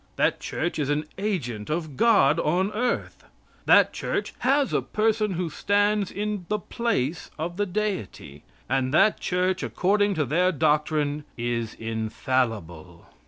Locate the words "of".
1.69-1.95, 7.37-7.57